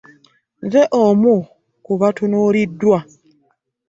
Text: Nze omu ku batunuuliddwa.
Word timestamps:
Nze 0.65 0.81
omu 1.03 1.35
ku 1.85 1.91
batunuuliddwa. 1.99 2.97